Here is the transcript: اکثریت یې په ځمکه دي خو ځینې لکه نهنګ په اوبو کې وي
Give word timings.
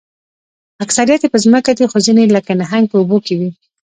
اکثریت 0.85 1.21
یې 1.23 1.29
په 1.33 1.37
ځمکه 1.45 1.71
دي 1.77 1.85
خو 1.91 1.97
ځینې 2.05 2.23
لکه 2.35 2.51
نهنګ 2.61 2.85
په 2.89 2.95
اوبو 2.99 3.17
کې 3.25 3.35
وي 3.39 3.49